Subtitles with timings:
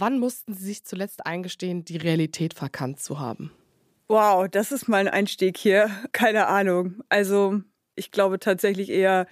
[0.00, 3.50] Wann mussten Sie sich zuletzt eingestehen, die Realität verkannt zu haben?
[4.06, 5.90] Wow, das ist mal ein Einstieg hier.
[6.12, 7.02] Keine Ahnung.
[7.08, 7.62] Also,
[7.96, 9.26] ich glaube tatsächlich eher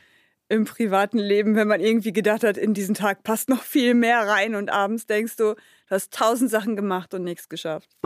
[0.48, 4.26] im privaten Leben, wenn man irgendwie gedacht hat, in diesen Tag passt noch viel mehr
[4.26, 5.60] rein und abends denkst du, du
[5.90, 7.96] hast tausend Sachen gemacht und nichts geschafft.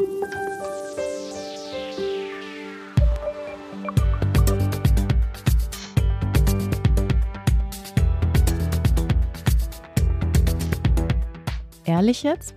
[11.91, 12.55] Ehrlich jetzt?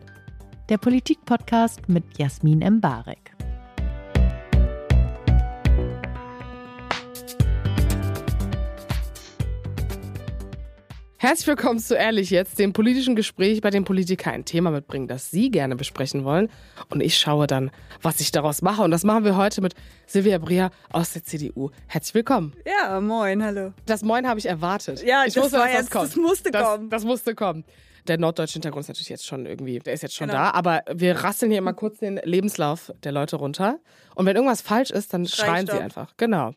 [0.69, 3.32] Der Politik-Podcast mit Jasmin Embarek.
[11.23, 15.31] Herzlich willkommen zu Ehrlich jetzt, dem politischen Gespräch, bei dem Politiker ein Thema mitbringen, das
[15.31, 16.49] Sie gerne besprechen wollen.
[16.89, 18.81] Und ich schaue dann, was ich daraus mache.
[18.81, 19.73] Und das machen wir heute mit
[20.05, 21.69] Silvia Brea aus der CDU.
[21.87, 22.51] Herzlich willkommen.
[22.65, 23.71] Ja, moin, hallo.
[23.85, 25.01] Das Moin habe ich erwartet.
[25.01, 26.07] Ja, ich das wusste, war dass das jetzt- kommt.
[26.09, 26.89] das musste das, kommen.
[26.89, 27.63] Das musste kommen.
[28.09, 30.39] Der norddeutsche Hintergrund ist natürlich jetzt schon irgendwie, der ist jetzt schon Genau.
[30.41, 33.79] da, aber wir rasseln hier immer kurz den Lebenslauf der Leute runter.
[34.15, 35.83] Und wenn irgendwas falsch ist, dann Schrei schreien sie Stopp.
[35.83, 36.13] einfach.
[36.17, 36.51] Genau.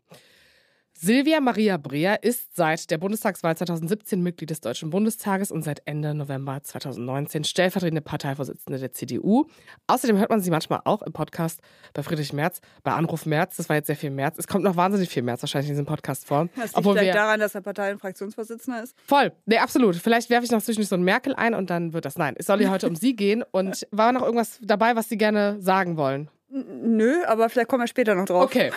[0.99, 6.15] Silvia Maria Breer ist seit der Bundestagswahl 2017 Mitglied des Deutschen Bundestages und seit Ende
[6.15, 9.45] November 2019 stellvertretende Parteivorsitzende der CDU.
[9.89, 11.61] Außerdem hört man sie manchmal auch im Podcast
[11.93, 13.59] bei Friedrich Merz, bei Anruf Merz.
[13.59, 14.39] Das war jetzt sehr viel Merz.
[14.39, 16.49] Es kommt noch wahnsinnig viel Merz wahrscheinlich in diesem Podcast vor.
[16.57, 18.97] Das liegt vielleicht daran, dass er Partei- und Fraktionsvorsitzender ist.
[19.07, 19.97] Voll, nee, absolut.
[19.97, 22.17] Vielleicht werfe ich noch zwischendurch so ein Merkel ein und dann wird das.
[22.17, 23.45] Nein, es soll ja heute um Sie gehen.
[23.51, 26.31] Und war noch irgendwas dabei, was Sie gerne sagen wollen?
[26.49, 28.45] Nö, aber vielleicht kommen wir später noch drauf.
[28.45, 28.73] Okay.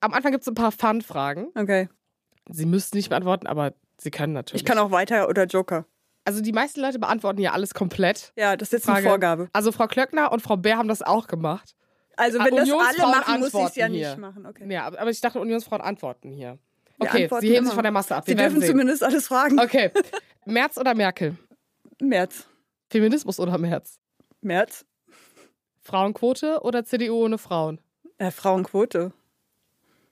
[0.00, 1.48] Am Anfang gibt es ein paar Fun-Fragen.
[1.54, 1.88] Okay.
[2.48, 4.62] Sie müssten nicht beantworten, aber Sie können natürlich.
[4.62, 5.84] Ich kann auch weiter oder Joker.
[6.24, 8.32] Also die meisten Leute beantworten ja alles komplett.
[8.36, 8.98] Ja, das ist jetzt Frage.
[9.00, 9.48] eine Vorgabe.
[9.52, 11.74] Also Frau Klöckner und Frau Bär haben das auch gemacht.
[12.16, 14.16] Also Ah, wenn das alle machen, muss ich es ja antworten nicht hier.
[14.18, 14.46] machen.
[14.46, 14.72] Okay.
[14.72, 16.58] Ja, aber ich dachte, Unionsfrauen antworten hier.
[16.98, 18.24] Okay, antworten Sie heben sich von der Masse ab.
[18.26, 18.70] Sie dürfen sehen.
[18.70, 19.58] zumindest alles fragen.
[19.60, 19.90] Okay.
[20.44, 21.36] Merz oder Merkel?
[22.00, 22.46] März.
[22.90, 23.98] Feminismus oder Merz?
[24.42, 24.84] März.
[25.82, 27.80] Frauenquote oder CDU ohne Frauen?
[28.18, 29.12] Äh, Frauenquote.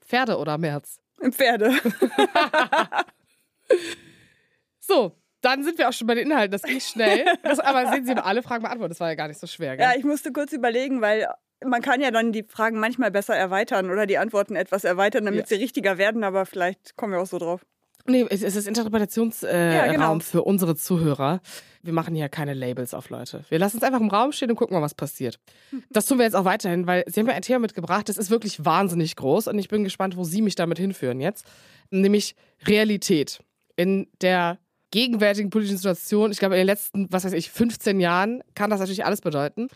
[0.01, 0.99] Pferde oder Merz?
[1.31, 1.73] Pferde.
[4.79, 6.51] So, dann sind wir auch schon bei den Inhalten.
[6.51, 7.25] Das ging schnell.
[7.43, 8.91] Das, aber sehen Sie, alle Fragen beantwortet.
[8.95, 9.77] Das war ja gar nicht so schwer.
[9.77, 9.85] Gell?
[9.85, 11.27] Ja, ich musste kurz überlegen, weil
[11.63, 15.41] man kann ja dann die Fragen manchmal besser erweitern oder die Antworten etwas erweitern, damit
[15.41, 15.45] Ja.
[15.45, 17.65] sie richtiger werden, aber vielleicht kommen wir auch so drauf.
[18.05, 20.19] Nee, es ist Interpretationsraum äh, Ja, genau.
[20.19, 21.41] Für unsere Zuhörer.
[21.81, 23.45] Wir machen hier keine Labels auf Leute.
[23.49, 25.39] Wir lassen es einfach im Raum stehen und gucken mal, was passiert.
[25.89, 28.29] Das tun wir jetzt auch weiterhin, weil Sie haben mir ein Thema mitgebracht, das ist
[28.29, 31.45] wirklich wahnsinnig groß und ich bin gespannt, wo Sie mich damit hinführen jetzt.
[31.89, 33.39] Nämlich Realität.
[33.77, 34.57] In der
[34.91, 38.79] gegenwärtigen politischen Situation, ich glaube in den letzten, was weiß ich, 15 Jahren kann das
[38.79, 39.69] natürlich alles bedeuten.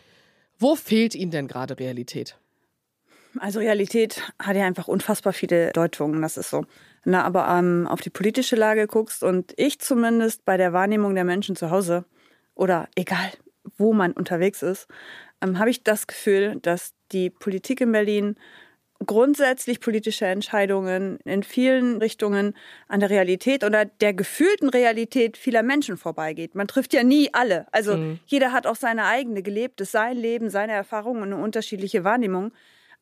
[0.58, 2.36] Wo fehlt Ihnen denn gerade Realität?
[3.38, 6.64] Also Realität hat ja einfach unfassbar viele Deutungen, das ist so.
[7.04, 11.24] Na, aber ähm, auf die politische Lage guckst und ich zumindest bei der Wahrnehmung der
[11.24, 12.04] Menschen zu Hause
[12.54, 13.30] oder egal,
[13.76, 14.88] wo man unterwegs ist,
[15.42, 18.36] ähm, habe ich das Gefühl, dass die Politik in Berlin
[19.04, 22.54] grundsätzlich politische Entscheidungen in vielen Richtungen
[22.88, 26.54] an der Realität oder der gefühlten Realität vieler Menschen vorbeigeht.
[26.54, 27.66] Man trifft ja nie alle.
[27.72, 32.52] Also jeder hat auch seine eigene gelebte, sein Leben, seine Erfahrungen und eine unterschiedliche Wahrnehmung.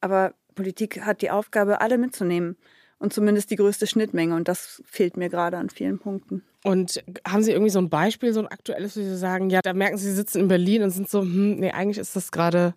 [0.00, 2.56] Aber Politik hat die Aufgabe, alle mitzunehmen
[3.02, 4.34] und zumindest die größte Schnittmenge.
[4.34, 6.42] Und das fehlt mir gerade an vielen Punkten.
[6.62, 9.74] Und haben Sie irgendwie so ein Beispiel, so ein aktuelles, wo Sie sagen, ja, da
[9.74, 12.74] merken Sie, Sie sitzen in Berlin und sind so, hm, nee, eigentlich ist das gerade,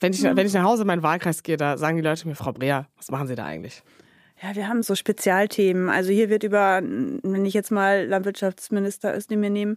[0.00, 2.34] wenn ich, wenn ich nach Hause in meinen Wahlkreis gehe, da sagen die Leute mir,
[2.34, 3.84] Frau Breer, was machen Sie da eigentlich?
[4.42, 5.88] Ja, wir haben so Spezialthemen.
[5.88, 9.76] Also hier wird über, wenn ich jetzt mal Landwirtschaftsminister Özdemir nehme,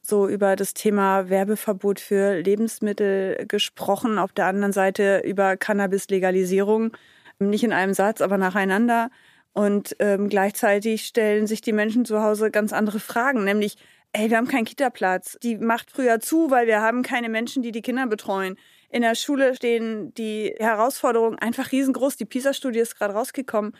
[0.00, 4.18] so über das Thema Werbeverbot für Lebensmittel gesprochen.
[4.18, 6.92] Auf der anderen Seite über Cannabis-Legalisierung.
[7.40, 9.10] Nicht in einem Satz, aber nacheinander.
[9.52, 13.76] Und ähm, gleichzeitig stellen sich die Menschen zu Hause ganz andere Fragen, nämlich,
[14.12, 15.38] ey, wir haben keinen Kita-Platz.
[15.42, 18.56] Die macht früher zu, weil wir haben keine Menschen, die die Kinder betreuen.
[18.90, 22.16] In der Schule stehen die Herausforderungen einfach riesengroß.
[22.16, 23.72] Die PISA-Studie ist gerade rausgekommen.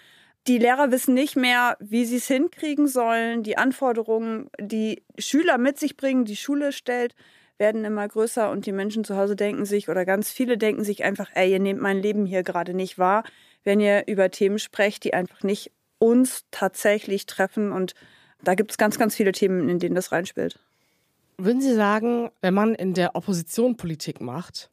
[0.46, 3.42] Die Lehrer wissen nicht mehr, wie sie es hinkriegen sollen.
[3.42, 7.14] Die Anforderungen, die Schüler mit sich bringen, die Schule stellt,
[7.58, 11.04] werden immer größer und die Menschen zu Hause denken sich oder ganz viele denken sich
[11.04, 13.24] einfach, ey, ihr nehmt mein Leben hier gerade nicht wahr,
[13.68, 17.92] wenn ihr über Themen sprecht, die einfach nicht uns tatsächlich treffen und
[18.42, 20.58] da gibt es ganz, ganz viele Themen, in denen das reinspielt.
[21.36, 24.70] Würden Sie sagen, wenn man in der Opposition Politik macht,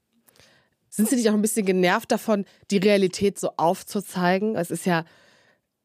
[0.88, 4.56] sind Sie nicht auch ein bisschen genervt davon, die Realität so aufzuzeigen?
[4.56, 5.04] Es ist ja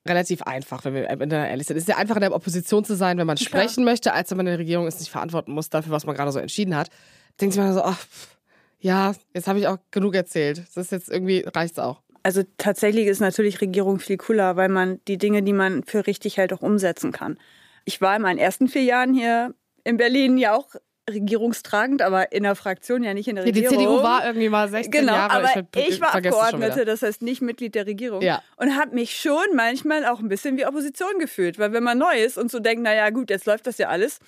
[0.06, 1.76] relativ einfach, wenn wir ehrlich sind.
[1.78, 4.36] Es ist ja einfach in der Opposition zu sein, wenn man sprechen möchte, als wenn
[4.36, 6.90] man in der Regierung ist, nicht verantworten muss dafür, was man gerade so entschieden hat.
[7.40, 7.98] Denkt sich man so, ach,
[8.78, 10.58] ja, jetzt habe ich auch genug erzählt.
[10.58, 12.02] Das ist jetzt irgendwie, reicht's auch.
[12.22, 16.36] Also tatsächlich ist natürlich Regierung viel cooler, weil man die Dinge, die man für richtig
[16.36, 17.38] hält, auch umsetzen kann.
[17.84, 20.74] Ich war in meinen ersten vier Jahren hier in Berlin ja auch
[21.08, 23.70] regierungstragend, aber in der Fraktion, ja nicht in der Regierung.
[23.70, 25.32] Die CDU war irgendwie mal 16 genau, Jahre.
[25.32, 28.22] Aber ich, ich war Abgeordnete, das heißt nicht Mitglied der Regierung.
[28.22, 28.42] Ja.
[28.56, 31.58] Und habe mich schon manchmal auch ein bisschen wie Opposition gefühlt.
[31.58, 34.20] Weil wenn man neu ist und so denkt, naja gut, jetzt läuft das ja alles.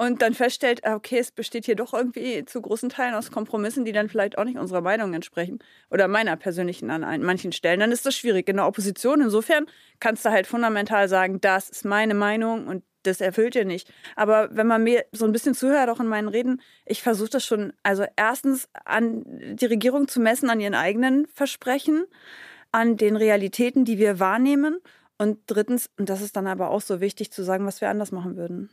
[0.00, 3.84] Und dann feststellt, ah, okay, es besteht hier doch irgendwie zu großen Teilen aus Kompromissen,
[3.84, 5.58] die dann vielleicht auch nicht unserer Meinung entsprechen.
[5.90, 7.80] Oder meiner persönlichen an manchen Stellen.
[7.80, 8.48] Dann ist das schwierig.
[8.48, 9.66] In der Opposition, insofern
[9.98, 13.92] kannst du halt fundamental sagen, das ist meine Meinung und das erfüllt ihr nicht.
[14.16, 17.44] Aber wenn man mir so ein bisschen zuhört, auch in meinen Reden, ich versuche das
[17.44, 22.06] schon, also erstens an die Regierung zu messen, an ihren eigenen Versprechen,
[22.72, 24.78] an den Realitäten, die wir wahrnehmen.
[25.18, 28.12] Und drittens, und das ist dann aber auch so wichtig zu sagen, was wir anders
[28.12, 28.70] machen würden.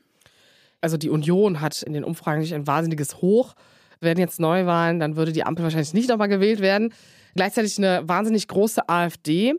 [0.82, 3.54] Also die Union hat in den Umfragen nicht ein wahnsinniges Hoch.
[4.00, 6.94] Werden jetzt Neuwahlen, dann würde die Ampel wahrscheinlich nicht nochmal gewählt werden.
[7.36, 9.56] Gleichzeitig eine wahnsinnig große AfD.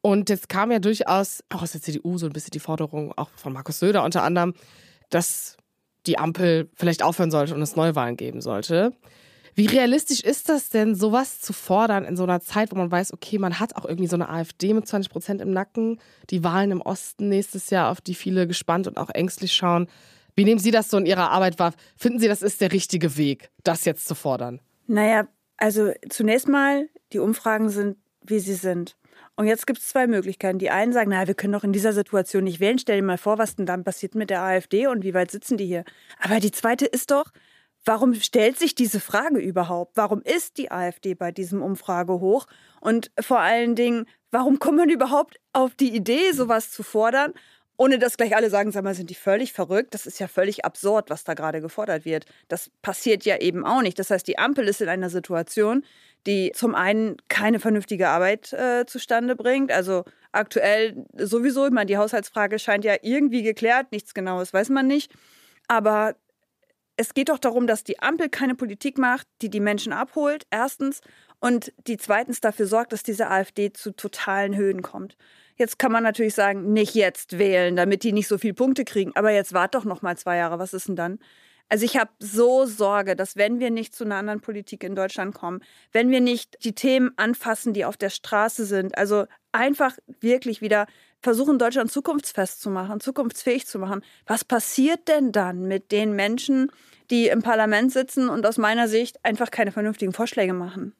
[0.00, 3.30] Und jetzt kam ja durchaus auch aus der CDU so ein bisschen die Forderung, auch
[3.36, 4.54] von Markus Söder unter anderem,
[5.10, 5.56] dass
[6.06, 8.92] die Ampel vielleicht aufhören sollte und es Neuwahlen geben sollte.
[9.54, 13.12] Wie realistisch ist das denn, sowas zu fordern in so einer Zeit, wo man weiß,
[13.12, 16.70] okay, man hat auch irgendwie so eine AfD mit 20 Prozent im Nacken, die Wahlen
[16.70, 19.88] im Osten nächstes Jahr, auf die viele gespannt und auch ängstlich schauen.
[20.34, 21.74] Wie nehmen Sie das so in Ihrer Arbeit wahr?
[21.96, 24.60] Finden Sie, das ist der richtige Weg, das jetzt zu fordern?
[24.86, 28.96] Naja, also zunächst mal, die Umfragen sind, wie sie sind.
[29.36, 30.58] Und jetzt gibt es zwei Möglichkeiten.
[30.58, 32.78] Die einen sagen, naja, wir können doch in dieser Situation nicht wählen.
[32.78, 35.56] Stell dir mal vor, was denn dann passiert mit der AfD und wie weit sitzen
[35.56, 35.84] die hier.
[36.18, 37.30] Aber die zweite ist doch,
[37.84, 39.96] warum stellt sich diese Frage überhaupt?
[39.96, 42.46] Warum ist die AfD bei diesem Umfrage hoch?
[42.80, 47.32] Und vor allen Dingen, warum kommt man überhaupt auf die Idee, sowas zu fordern?
[47.76, 49.94] Ohne dass gleich alle sagen, sag mal, sind die völlig verrückt?
[49.94, 52.26] Das ist ja völlig absurd, was da gerade gefordert wird.
[52.48, 53.98] Das passiert ja eben auch nicht.
[53.98, 55.84] Das heißt, die Ampel ist in einer Situation,
[56.26, 59.72] die zum einen keine vernünftige Arbeit äh, zustande bringt.
[59.72, 65.12] Also aktuell sowieso, meine, die Haushaltsfrage scheint ja irgendwie geklärt, nichts Genaues weiß man nicht.
[65.66, 66.14] Aber
[66.96, 71.00] es geht doch darum, dass die Ampel keine Politik macht, die die Menschen abholt, erstens,
[71.40, 75.16] und die zweitens dafür sorgt, dass diese AfD zu totalen Höhen kommt.
[75.56, 79.12] Jetzt kann man natürlich sagen, nicht jetzt wählen, damit die nicht so viele Punkte kriegen,
[79.14, 81.18] aber jetzt wart doch noch mal zwei Jahre, was ist denn dann?
[81.68, 85.34] Also ich habe so Sorge, dass wenn wir nicht zu einer anderen Politik in Deutschland
[85.34, 85.60] kommen,
[85.90, 90.86] wenn wir nicht die Themen anfassen, die auf der Straße sind, also einfach wirklich wieder
[91.22, 96.70] versuchen, Deutschland zukunftsfest zu machen, zukunftsfähig zu machen, was passiert denn dann mit den Menschen,
[97.10, 100.94] die im Parlament sitzen und aus meiner Sicht einfach keine vernünftigen Vorschläge machen?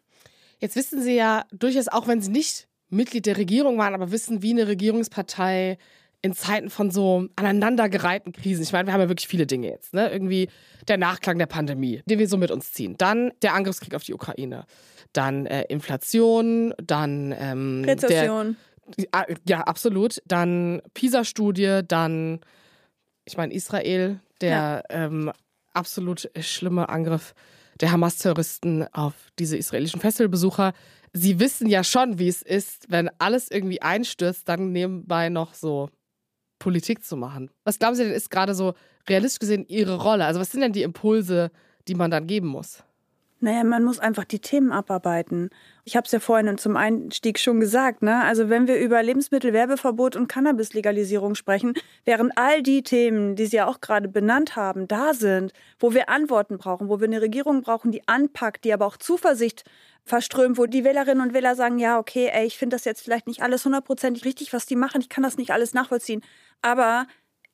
[0.58, 4.42] Jetzt wissen Sie ja durchaus, auch wenn Sie nicht Mitglied der Regierung waren, aber wissen,
[4.42, 5.78] wie eine Regierungspartei
[6.20, 9.92] in Zeiten von so aneinandergereihten Krisen, ich meine, wir haben ja wirklich viele Dinge jetzt,
[9.92, 10.08] ne?
[10.10, 10.48] Irgendwie
[10.86, 12.94] der Nachklang der Pandemie, den wir so mit uns ziehen.
[12.96, 14.64] Dann der Angriffskrieg auf die Ukraine.
[15.12, 18.56] Dann äh, Inflation, dann ähm, Rezession.
[18.96, 20.22] Der, ah, ja, absolut.
[20.26, 22.40] Dann PISA-Studie, dann,
[23.24, 25.04] ich meine, Israel, der ja.
[25.06, 25.32] ähm,
[25.72, 27.34] absolut schlimme Angriff
[27.80, 30.72] der Hamas-Terroristen auf diese israelischen Festivalbesucher.
[31.12, 35.90] Sie wissen ja schon, wie es ist, wenn alles irgendwie einstürzt, dann nebenbei noch so
[36.58, 37.50] Politik zu machen.
[37.64, 38.74] Was glauben Sie denn, ist gerade so
[39.08, 40.24] realistisch gesehen Ihre Rolle?
[40.24, 41.50] Also, was sind denn die Impulse,
[41.88, 42.82] die man dann geben muss?
[43.44, 45.50] Naja, man muss einfach die Themen abarbeiten.
[45.82, 48.00] Ich habe es ja vorhin zum Einstieg schon gesagt.
[48.00, 48.22] Ne?
[48.22, 51.74] Also wenn wir über Lebensmittelwerbeverbot und Cannabislegalisierung sprechen,
[52.04, 56.08] während all die Themen, die Sie ja auch gerade benannt haben, da sind, wo wir
[56.08, 59.64] Antworten brauchen, wo wir eine Regierung brauchen, die anpackt, die aber auch Zuversicht
[60.04, 63.26] verströmt, wo die Wählerinnen und Wähler sagen, ja, okay, ey, ich finde das jetzt vielleicht
[63.26, 66.22] nicht alles hundertprozentig richtig, was die machen, ich kann das nicht alles nachvollziehen,
[66.60, 67.06] aber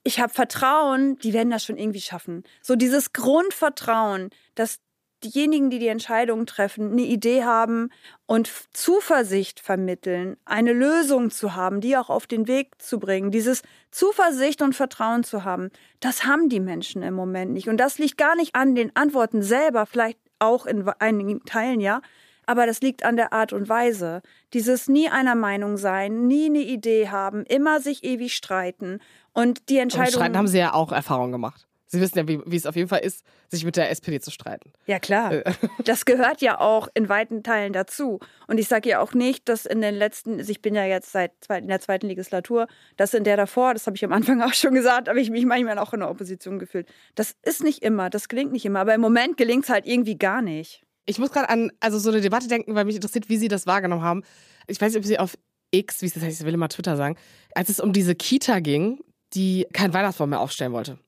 [0.05, 2.45] ich habe Vertrauen, die werden das schon irgendwie schaffen.
[2.63, 4.79] So dieses Grundvertrauen, dass
[5.25, 7.91] diejenigen, die die Entscheidungen treffen, eine Idee haben
[8.27, 13.63] und Zuversicht vermitteln, eine Lösung zu haben, die auch auf den Weg zu bringen, dieses
[13.91, 17.69] Zuversicht und Vertrauen zu haben, das haben die Menschen im Moment nicht.
[17.69, 22.01] Und das liegt gar nicht an den Antworten selber, vielleicht auch in einigen Teilen ja,
[22.49, 24.23] aber das liegt an der Art und Weise.
[24.55, 29.01] Dieses nie einer Meinung sein, nie eine Idee haben, immer sich ewig streiten
[29.35, 30.15] und die Entscheidung.
[30.15, 31.69] streiten haben Sie ja auch Erfahrung gemacht.
[31.91, 34.31] Sie wissen ja, wie, wie, es auf jeden Fall ist, sich mit der SPD zu
[34.31, 34.73] streiten.
[34.87, 35.33] Ja, klar.
[35.33, 35.53] Äh.
[35.85, 38.21] Das gehört ja auch in weiten Teilen dazu.
[38.47, 41.13] Und ich sage ja auch nicht, dass in den letzten, also ich bin ja jetzt
[41.13, 42.67] seit in der zweiten Legislatur,
[42.99, 45.47] dass in der davor, das habe ich am Anfang auch schon gesagt, habe ich mich
[45.47, 46.89] manchmal auch in der Opposition gefühlt.
[47.15, 48.81] Das ist nicht immer, das gelingt nicht immer.
[48.81, 50.83] Aber im Moment gelingt es halt irgendwie gar nicht.
[51.09, 53.67] Ich muss gerade an also so eine Debatte denken, weil mich interessiert, wie Sie das
[53.67, 54.23] wahrgenommen haben.
[54.67, 55.39] Ich weiß nicht, ob Sie auf
[55.71, 57.17] X, wie es das heißt, ich will immer Twitter sagen,
[57.55, 59.01] als es um diese Kita ging,
[59.33, 60.99] die kein Weihnachtsbaum mehr aufstellen wollte.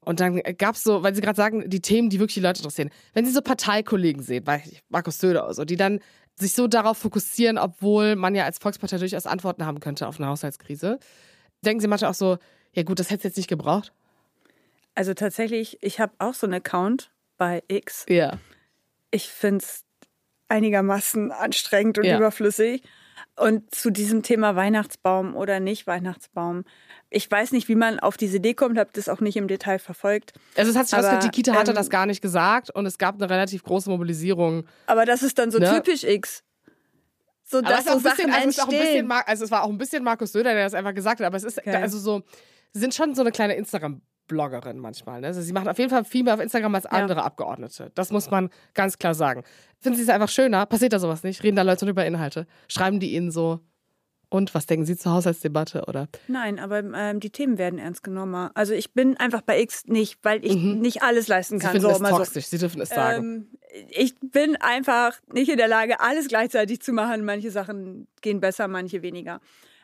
[0.00, 2.60] Und dann gab es so, weil Sie gerade sagen, die Themen, die wirklich die Leute
[2.60, 2.88] interessieren.
[3.12, 4.44] Wenn Sie so Parteikollegen sehen,
[4.88, 6.00] Markus Söder oder so, die dann
[6.36, 10.28] sich so darauf fokussieren, obwohl man ja als Volkspartei durchaus Antworten haben könnte auf eine
[10.28, 10.98] Haushaltskrise,
[11.62, 12.38] denken Sie manchmal auch so,
[12.72, 13.92] ja gut, das hätte es jetzt nicht gebraucht?
[14.94, 18.06] Also tatsächlich, ich habe auch so einen Account bei X.
[18.08, 18.38] Ja.
[19.10, 19.84] Ich finde es
[20.48, 22.16] einigermaßen anstrengend und Ja.
[22.16, 22.82] überflüssig.
[23.36, 26.64] Und zu diesem Thema Weihnachtsbaum oder nicht Weihnachtsbaum.
[27.08, 29.78] Ich weiß nicht, wie man auf diese Idee kommt, habe das auch nicht im Detail
[29.78, 30.32] verfolgt.
[30.56, 32.86] Also es hat sich Aber, rausgestellt, die Kita hatte ähm, das gar nicht gesagt und
[32.86, 34.66] es gab eine relativ große Mobilisierung.
[34.86, 35.70] Aber das ist dann so Ne?
[35.74, 36.42] typisch X.
[37.44, 39.06] So, Aber dass so ein bisschen, Sachen also es, auch ein bisschen.
[39.06, 41.36] Mar- also es war auch ein bisschen Markus Söder, der das einfach gesagt hat, aber
[41.36, 41.76] es ist Okay.
[41.76, 42.22] also so,
[42.72, 43.54] sind schon so eine kleine
[44.30, 45.20] Instagram-Bloggerin manchmal.
[45.20, 45.28] Ne?
[45.28, 47.90] Also sie machen auf jeden Fall viel mehr auf Instagram als andere Abgeordnete.
[47.94, 49.44] Das muss man ganz klar sagen.
[49.78, 50.66] Finden Sie es einfach schöner?
[50.66, 51.42] Passiert da sowas nicht?
[51.42, 52.46] Reden da Leute über Inhalte?
[52.68, 53.60] Schreiben die Ihnen so,
[54.32, 55.86] und was denken Sie zur Haushaltsdebatte?
[55.88, 56.06] Oder?
[56.28, 58.50] Nein, aber ähm, die Themen werden ernst genommen.
[58.54, 61.58] Also ich bin einfach bei X nicht, weil ich nicht alles leisten Mhm.
[61.58, 61.72] Sie kann.
[61.72, 62.16] finden so, es mal so.
[62.18, 63.24] toxisch, Sie dürfen es sagen.
[63.72, 67.24] Ähm, ich bin einfach nicht in der Lage, alles gleichzeitig zu machen.
[67.24, 69.40] Manche Sachen gehen besser, manche weniger.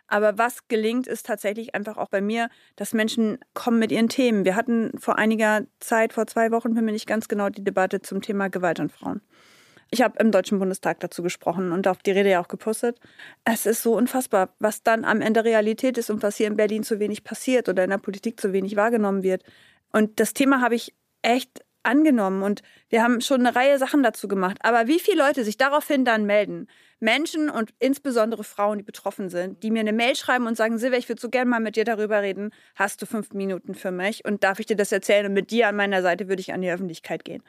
[0.08, 4.44] Aber was gelingt, ist tatsächlich einfach auch bei mir, dass Menschen kommen mit ihren Themen.
[4.44, 8.02] Wir hatten vor einiger Zeit, vor zwei Wochen, bin mir nicht ganz genau, die Debatte
[8.02, 9.20] zum Thema Gewalt an Frauen.
[9.90, 12.98] Ich habe im Deutschen Bundestag dazu gesprochen und auf die Rede ja auch gepostet.
[13.44, 16.82] Es ist so unfassbar, was dann am Ende Realität ist und was hier in Berlin
[16.82, 19.44] zu wenig passiert oder in der Politik zu wenig wahrgenommen wird.
[19.92, 24.28] Und das Thema habe ich echt angenommen und wir haben schon eine Reihe Sachen dazu
[24.28, 24.58] gemacht.
[24.60, 26.66] Aber wie viele Leute sich daraufhin dann melden,
[27.00, 30.98] Menschen und insbesondere Frauen, die betroffen sind, die mir eine Mail schreiben und sagen, Silvia,
[30.98, 32.50] ich würde so gerne mal mit dir darüber reden.
[32.74, 35.26] Hast du fünf Minuten für mich und darf ich dir das erzählen?
[35.26, 37.42] Und mit dir an meiner Seite würde ich an die Öffentlichkeit gehen.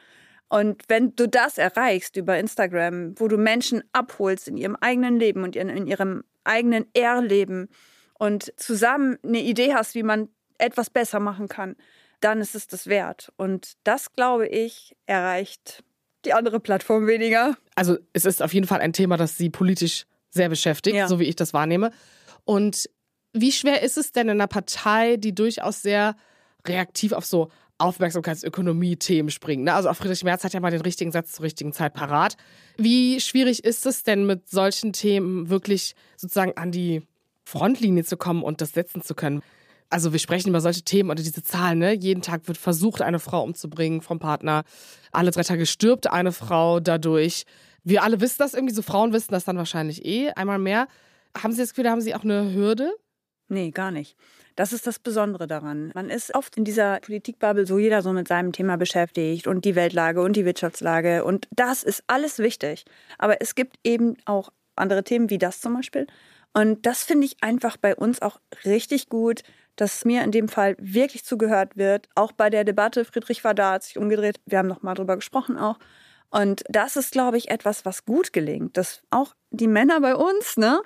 [0.48, 5.44] Und wenn du das erreichst über Instagram, wo du Menschen abholst in ihrem eigenen Leben
[5.44, 7.68] und in, ihrem eigenen Erleben
[8.14, 11.76] und zusammen eine Idee hast, wie man etwas besser machen kann,
[12.20, 13.32] dann ist es das wert.
[13.36, 15.82] Und das, glaube ich, erreicht
[16.24, 17.56] die andere Plattform weniger.
[17.74, 21.08] Also es ist auf jeden Fall ein Thema, das Sie politisch sehr beschäftigt, Ja.
[21.08, 21.90] so wie ich das wahrnehme.
[22.44, 22.90] Und
[23.32, 26.16] wie schwer ist es denn in einer Partei, die durchaus sehr
[26.66, 29.64] reaktiv auf so Aufmerksamkeitsökonomie-Themen springt?
[29.64, 29.74] Ne?
[29.74, 32.36] Also auch Friedrich Merz hat ja mal den richtigen Satz zur richtigen Zeit parat.
[32.76, 37.02] Wie schwierig ist es denn mit solchen Themen wirklich sozusagen an die
[37.44, 39.42] Frontlinie zu kommen und das setzen zu können?
[39.90, 41.94] Also wir sprechen über solche Themen oder diese Zahlen, ne?
[41.94, 44.64] Jeden Tag wird versucht, eine Frau umzubringen vom Partner.
[45.12, 47.44] Alle drei Tage stirbt eine Frau dadurch.
[47.84, 50.88] Wir alle wissen das irgendwie, so Frauen wissen das dann wahrscheinlich eh einmal mehr.
[51.36, 52.92] Haben Sie das Gefühl, da haben Sie auch eine Hürde?
[53.48, 54.16] Nee, gar nicht.
[54.56, 55.90] Das ist das Besondere daran.
[55.94, 59.74] Man ist oft in dieser Politikbubble so jeder so mit seinem Thema beschäftigt und die
[59.74, 62.84] Weltlage und die Wirtschaftslage und das ist alles wichtig.
[63.18, 66.06] Aber es gibt eben auch andere Themen wie das zum Beispiel.
[66.54, 69.42] Und das finde ich einfach bei uns auch richtig gut,
[69.78, 72.08] dass mir in dem Fall wirklich zugehört wird.
[72.14, 74.40] Auch bei der Debatte, Friedrich war da, hat sich umgedreht.
[74.44, 75.78] Wir haben noch mal drüber gesprochen auch.
[76.30, 80.56] Und das ist, glaube ich, etwas, was gut gelingt, dass auch die Männer bei uns,
[80.56, 80.82] ne,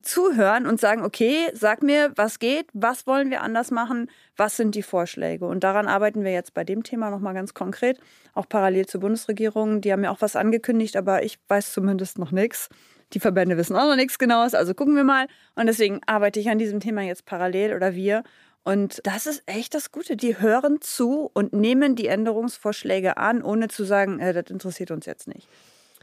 [0.00, 4.74] zuhören und sagen, okay, sag mir, was geht, was wollen wir anders machen, was sind
[4.74, 5.46] die Vorschläge?
[5.46, 7.98] Und daran arbeiten wir jetzt bei dem Thema nochmal ganz konkret,
[8.32, 9.80] auch parallel zur Bundesregierung.
[9.80, 12.68] Die haben ja auch was angekündigt, aber ich weiß zumindest noch nichts.
[13.12, 15.26] Die Verbände wissen auch noch nichts Genaues, also gucken wir mal.
[15.54, 18.22] Und deswegen arbeite ich an diesem Thema jetzt parallel oder wir.
[18.64, 20.16] Und das ist echt das Gute.
[20.16, 25.06] Die hören zu und nehmen die Änderungsvorschläge an, ohne zu sagen, äh, das interessiert uns
[25.06, 25.46] jetzt nicht.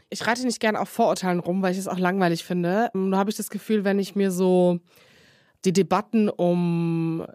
[0.08, 2.90] Ich reite nicht gern auf Vorurteilen rum, weil ich es auch langweilig finde.
[2.94, 4.78] Nur habe ich das Gefühl, wenn ich mir so
[5.64, 7.26] die Debatten um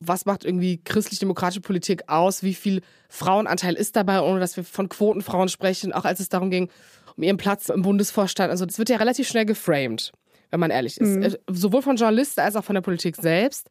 [0.00, 4.88] was macht irgendwie christlich-demokratische Politik aus, wie viel Frauenanteil ist dabei, ohne dass wir von
[4.88, 6.70] Quotenfrauen sprechen, auch als es darum ging,
[7.18, 8.50] um ihren Platz im Bundesvorstand.
[8.50, 10.12] Also das wird ja relativ schnell geframed,
[10.50, 11.16] wenn man ehrlich ist.
[11.16, 13.68] Äh, Sowohl von Journalisten als auch von der Politik selbst.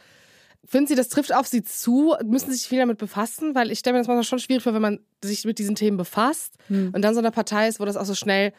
[0.65, 2.13] Finden Sie, das trifft auf Sie zu?
[2.25, 3.55] Müssen Sie sich viel damit befassen?
[3.55, 5.95] Weil ich stelle mir das manchmal schon schwierig vor, wenn man sich mit diesen Themen
[5.97, 6.55] befasst
[6.93, 8.51] und dann so eine Partei ist, wo das auch so schnell,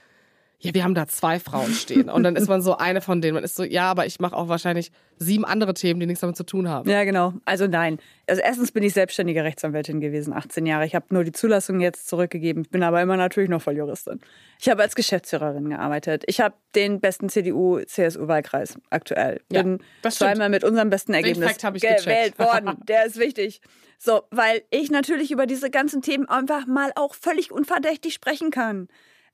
[0.61, 2.11] ja, wir haben da zwei Frauen stehen.
[2.11, 3.35] Und dann ist man so eine von denen.
[3.35, 6.37] Man ist so, ja, aber ich mache auch wahrscheinlich sieben andere Themen, die nichts damit
[6.37, 6.91] zu tun haben.
[6.91, 7.35] Ja, genau.
[7.45, 7.99] Also nein.
[8.27, 10.85] Also erstens bin ich selbstständige Rechtsanwältin gewesen, 18 Jahre.
[10.85, 14.21] Ich habe nur die Zulassung jetzt zurückgegeben, bin aber immer natürlich noch Volljuristin.
[14.61, 16.25] Ich habe als Geschäftsführerin gearbeitet.
[16.27, 19.41] Ich habe den besten CDU-CSU-Wahlkreis aktuell.
[19.53, 20.33] Ja, Bin das stimmt.
[20.33, 22.39] zweimal mit unserem besten Ergebnis ich gewählt gecheckt.
[22.41, 22.79] worden.
[22.89, 23.61] Der ist wichtig.
[23.99, 28.89] So, weil ich natürlich über diese ganzen Themen einfach mal auch völlig unverdächtig sprechen kann.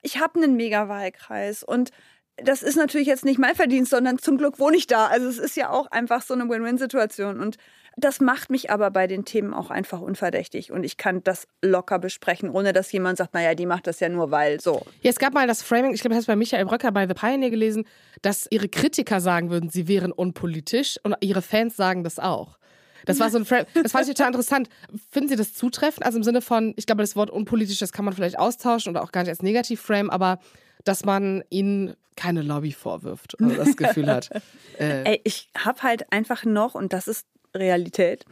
[0.05, 1.89] Ich habe einen Mega-Wahlkreis und
[2.37, 5.07] das ist natürlich jetzt nicht mein Verdienst, sondern zum Glück wohne ich da.
[5.07, 7.39] Also es ist ja auch einfach so eine Win-Win-Situation.
[7.39, 7.57] Und
[7.97, 10.71] das macht mich aber bei den Themen auch einfach unverdächtig.
[10.71, 14.09] Und ich kann das locker besprechen, ohne dass jemand sagt, naja, die macht das ja
[14.09, 14.85] nur, weil so.
[15.01, 17.15] Ja, es gab mal das Framing, ich glaube, das hast bei Michael Bröcker bei The
[17.15, 17.87] Pioneer gelesen,
[18.21, 22.59] dass ihre Kritiker sagen würden, sie wären unpolitisch und ihre Fans sagen das auch.
[23.05, 24.69] Das war so ein Frame, das fand ich total interessant.
[25.11, 26.05] Finden Sie das zutreffend?
[26.05, 29.03] Also im Sinne von, ich glaube, das Wort unpolitisch, das kann man vielleicht austauschen oder
[29.03, 30.39] auch gar nicht als Negativ-Frame, aber
[30.83, 34.29] dass man ihnen keine Lobby vorwirft oder das Gefühl hat.
[34.77, 38.25] Äh, Ey, ich habe halt einfach noch, und das ist Realität,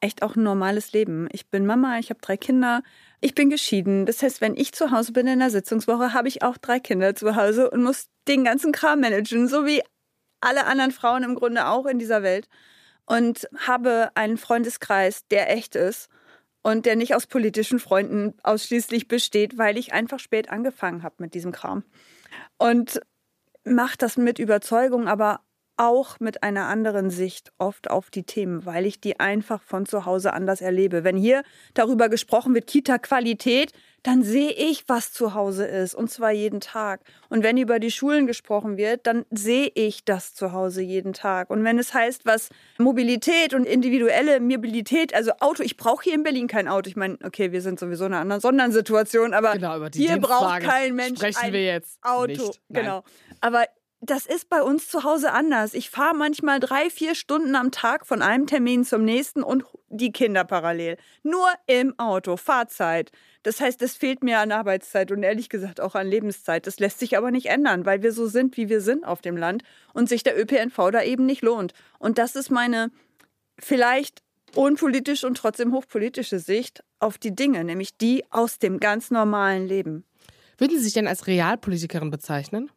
[0.00, 1.28] echt auch ein normales Leben.
[1.32, 2.84] Ich bin Mama, ich habe drei Kinder,
[3.20, 4.06] ich bin geschieden.
[4.06, 7.16] Das heißt, wenn ich zu Hause bin in der Sitzungswoche, habe ich auch drei Kinder
[7.16, 9.82] zu Hause und muss den ganzen Kram managen, so wie
[10.40, 12.48] alle anderen Frauen im Grunde auch in dieser Welt.
[13.08, 16.10] Und habe einen Freundeskreis, der echt ist
[16.62, 21.32] und der nicht aus politischen Freunden ausschließlich besteht, weil ich einfach spät angefangen habe mit
[21.32, 21.84] diesem Kram.
[22.58, 23.00] Und
[23.64, 25.40] mache das mit Überzeugung, aber
[25.78, 30.04] auch mit einer anderen Sicht oft auf die Themen, weil ich die einfach von zu
[30.04, 31.04] Hause anders erlebe.
[31.04, 31.42] Wenn hier
[31.74, 37.00] darüber gesprochen wird, Kita-Qualität, dann sehe ich, was zu Hause ist, und zwar jeden Tag.
[37.28, 41.50] Und wenn über die Schulen gesprochen wird, dann sehe ich das zu Hause jeden Tag.
[41.50, 46.22] Und wenn es heißt, was Mobilität und individuelle Mobilität, also Auto, ich brauche hier in
[46.22, 46.88] Berlin kein Auto.
[46.88, 50.94] Ich meine, okay, wir sind sowieso in einer anderen Sondersituation, aber genau, hier braucht kein
[50.94, 52.52] Mensch ein Auto.
[52.70, 53.02] Genau.
[53.40, 53.64] Aber
[54.00, 55.74] das ist bei uns zu Hause anders.
[55.74, 60.12] Ich fahre manchmal drei, vier Stunden am Tag von einem Termin zum nächsten und die
[60.12, 60.96] Kinder parallel.
[61.24, 63.10] Nur im Auto, Fahrzeit.
[63.42, 66.66] Das heißt, es fehlt mir an Arbeitszeit und ehrlich gesagt auch an Lebenszeit.
[66.66, 69.36] Das lässt sich aber nicht ändern, weil wir so sind, wie wir sind auf dem
[69.36, 69.64] Land
[69.94, 71.72] und sich der ÖPNV da eben nicht lohnt.
[71.98, 72.90] Und das ist meine
[73.58, 74.22] vielleicht
[74.54, 80.04] unpolitische und trotzdem hochpolitische Sicht auf die Dinge, nämlich die aus dem ganz normalen Leben.
[80.56, 82.70] Würden Sie sich denn als Realpolitikerin bezeichnen?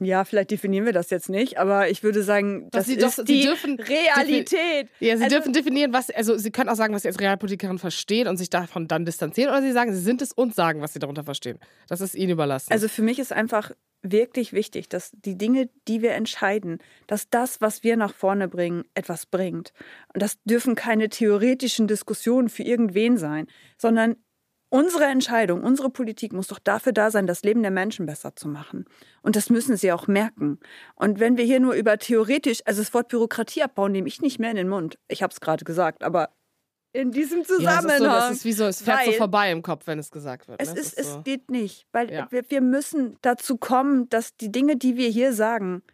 [0.00, 3.24] Ja, vielleicht definieren wir das jetzt nicht, aber ich würde sagen, das Sie ist doch,
[3.24, 4.88] die dürfen, Realität.
[5.00, 7.78] Ja, Sie also, dürfen definieren, was, also Sie können auch sagen, was Sie als Realpolitikerin
[7.78, 10.92] verstehen und sich davon dann distanzieren oder Sie sagen, Sie sind es und sagen, was
[10.92, 11.58] Sie darunter verstehen.
[11.88, 12.72] Das ist Ihnen überlassen.
[12.72, 13.70] Also für mich ist einfach
[14.04, 18.84] wirklich wichtig, dass die Dinge, die wir entscheiden, dass das, was wir nach vorne bringen,
[18.94, 19.72] etwas bringt.
[20.12, 23.46] Und das dürfen keine theoretischen Diskussionen für irgendwen sein,
[23.78, 24.16] sondern
[24.74, 28.48] Unsere Entscheidung, unsere Politik muss doch dafür da sein, das Leben der Menschen besser zu
[28.48, 28.86] machen.
[29.22, 30.58] Und das müssen sie auch merken.
[30.96, 34.40] Und wenn wir hier nur über theoretisch, also das Wort Bürokratie abbauen, nehme ich nicht
[34.40, 34.98] mehr in den Mund.
[35.06, 36.30] Ich habe es gerade gesagt, aber
[36.92, 38.02] in diesem Zusammenhang.
[38.02, 40.10] Ja, es ist, so, ist wie so, es fährt so vorbei im Kopf, wenn es
[40.10, 40.60] gesagt wird.
[40.60, 40.80] Es, ne?
[40.80, 41.18] ist, ist so.
[41.18, 42.26] es geht nicht, weil ja.
[42.30, 45.84] wir, wir müssen dazu kommen, dass die Dinge, die wir hier sagen,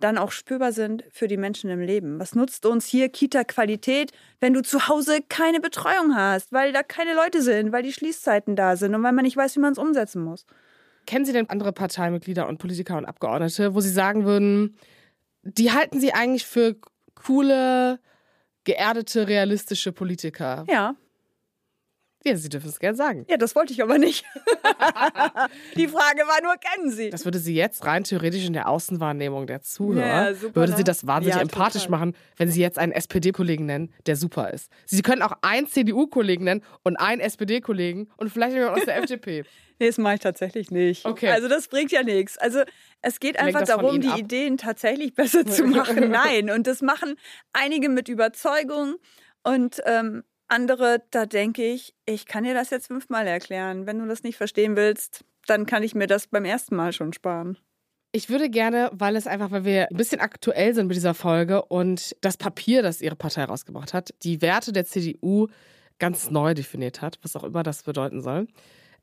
[0.00, 2.18] dann auch spürbar sind für die Menschen im Leben.
[2.18, 7.14] Was nutzt uns hier Kita-Qualität, wenn du zu Hause keine Betreuung hast, weil da keine
[7.14, 9.78] Leute sind, weil die Schließzeiten da sind und weil man nicht weiß, wie man es
[9.78, 10.46] umsetzen muss?
[11.06, 14.76] Kennen Sie denn andere Parteimitglieder und Politiker und Abgeordnete, wo Sie sagen würden,
[15.42, 16.76] die halten Sie eigentlich für
[17.14, 17.98] coole,
[18.64, 20.64] geerdete, realistische Politiker?
[20.68, 20.96] Ja.
[22.24, 23.24] Ja, Sie dürfen es gerne sagen.
[23.30, 24.24] Ja, das wollte ich aber nicht.
[25.76, 27.08] die Frage war nur, kennen Sie?
[27.08, 30.78] Das würde Sie jetzt rein theoretisch in der Außenwahrnehmung der Zuhörer, ja, super, würde Sie
[30.78, 30.84] ne?
[30.84, 31.98] das wahnsinnig ja, empathisch total.
[31.98, 34.70] machen, wenn Sie jetzt einen SPD-Kollegen nennen, der super ist.
[34.84, 39.44] Sie können auch einen CDU-Kollegen nennen und einen SPD-Kollegen und vielleicht jemand aus der FDP.
[39.78, 41.06] Nee, das mache ich tatsächlich nicht.
[41.06, 41.30] Okay.
[41.30, 42.36] Also das bringt ja nichts.
[42.36, 42.60] Also
[43.00, 44.18] es geht einfach darum, die ab?
[44.18, 46.10] Ideen tatsächlich besser zu machen.
[46.10, 47.14] Nein, und das machen
[47.54, 48.96] einige mit Überzeugung.
[49.42, 53.86] Und ähm, andere, da denke ich, ich kann dir das jetzt fünfmal erklären.
[53.86, 57.12] Wenn du das nicht verstehen willst, dann kann ich mir das beim ersten Mal schon
[57.12, 57.56] sparen.
[58.12, 61.62] Ich würde gerne, weil es einfach, weil wir ein bisschen aktuell sind mit dieser Folge
[61.62, 65.46] und das Papier, das Ihre Partei rausgebracht hat, die Werte der CDU
[66.00, 68.48] ganz neu definiert hat, was auch immer das bedeuten soll.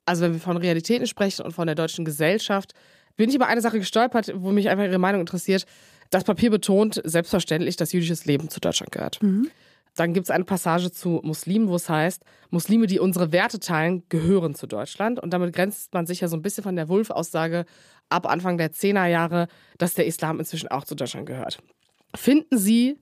[0.05, 2.73] Also wenn wir von Realitäten sprechen und von der deutschen Gesellschaft,
[3.15, 5.65] bin ich über eine Sache gestolpert, wo mich einfach Ihre Meinung interessiert.
[6.09, 9.21] Das Papier betont selbstverständlich, dass jüdisches Leben zu Deutschland gehört.
[9.21, 9.49] Mhm.
[9.97, 14.03] Dann gibt es eine Passage zu Muslimen, wo es heißt, Muslime, die unsere Werte teilen,
[14.09, 15.19] gehören zu Deutschland.
[15.19, 17.65] Und damit grenzt man sich ja so ein bisschen von der Wulff-Aussage
[18.07, 19.47] ab Anfang der 10er Jahre,
[19.79, 21.57] dass der Islam inzwischen auch zu Deutschland gehört.
[22.15, 22.99] Finden Sie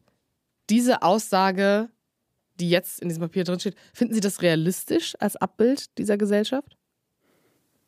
[0.70, 1.90] diese Aussage,
[2.56, 6.75] die jetzt in diesem Papier drinsteht, finden Sie das realistisch als Abbild dieser Gesellschaft?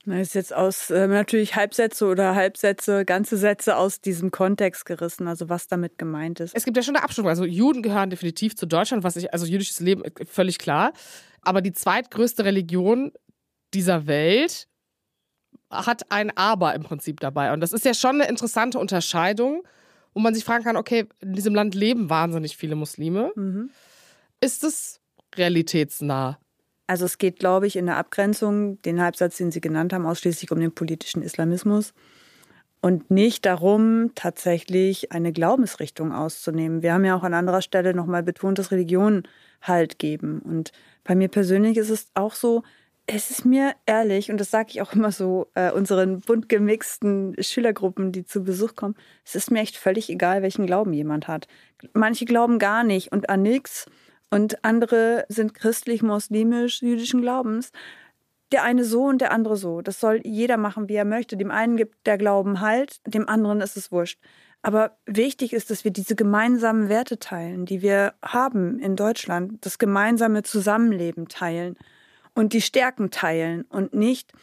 [0.09, 5.27] Das ist jetzt aus äh, natürlich Halbsätze oder Halbsätze, ganze Sätze aus diesem Kontext gerissen,
[5.27, 6.55] also was damit gemeint ist.
[6.55, 7.29] Es gibt ja schon eine Abstimmung.
[7.29, 10.93] Also Juden gehören definitiv zu Deutschland, was ich, also jüdisches Leben äh, völlig klar.
[11.41, 13.11] Aber die zweitgrößte Religion
[13.73, 14.69] dieser Welt
[15.69, 17.51] hat ein Aber im Prinzip dabei.
[17.51, 19.63] Und das ist ja schon eine interessante Unterscheidung,
[20.13, 23.33] wo man sich fragen kann, okay, in diesem Land leben wahnsinnig viele Muslime.
[23.35, 23.71] Mhm.
[24.39, 25.01] Ist es
[25.35, 26.39] realitätsnah?
[26.87, 30.51] Also es geht, glaube ich, in der Abgrenzung, den Halbsatz, den Sie genannt haben, ausschließlich
[30.51, 31.93] um den politischen Islamismus
[32.81, 36.81] und nicht darum, tatsächlich eine Glaubensrichtung auszunehmen.
[36.81, 39.23] Wir haben ja auch an anderer Stelle nochmal betont, dass Religionen
[39.61, 40.39] Halt geben.
[40.39, 40.71] Und
[41.03, 42.63] bei mir persönlich ist es auch so,
[43.07, 47.35] es ist mir ehrlich, und das sage ich auch immer so äh, unseren bunt gemixten
[47.41, 48.95] Schülergruppen, die zu Besuch kommen,
[49.25, 51.47] es ist mir echt völlig egal, welchen Glauben jemand hat.
[51.93, 53.87] Manche glauben gar nicht und an nichts
[54.29, 57.71] und andere sind christlich, muslimisch, jüdischen Glaubens.
[58.51, 59.81] Der eine so und der andere so.
[59.81, 61.37] Das soll jeder machen, wie er möchte.
[61.37, 64.19] Dem einen gibt der Glauben halt, dem anderen ist es wurscht.
[64.61, 69.77] Aber wichtig ist, dass wir diese gemeinsamen Werte teilen, die wir haben in Deutschland, das
[69.77, 71.77] gemeinsame Zusammenleben teilen
[72.33, 74.33] und die Stärken teilen und nicht